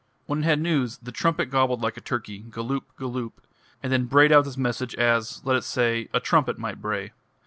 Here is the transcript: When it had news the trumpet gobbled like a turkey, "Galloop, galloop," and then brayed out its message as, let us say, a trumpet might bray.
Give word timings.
When 0.25 0.39
it 0.39 0.45
had 0.45 0.59
news 0.59 0.97
the 0.97 1.11
trumpet 1.11 1.51
gobbled 1.51 1.81
like 1.83 1.95
a 1.95 2.01
turkey, 2.01 2.39
"Galloop, 2.49 2.85
galloop," 2.97 3.33
and 3.83 3.93
then 3.93 4.05
brayed 4.05 4.31
out 4.31 4.47
its 4.47 4.57
message 4.57 4.95
as, 4.95 5.45
let 5.45 5.55
us 5.55 5.67
say, 5.67 6.09
a 6.11 6.19
trumpet 6.19 6.57
might 6.57 6.81
bray. 6.81 7.11